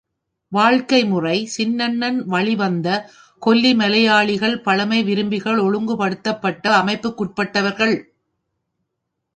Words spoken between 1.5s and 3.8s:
சின்னண்ணன் வழிவந்த கொல்லி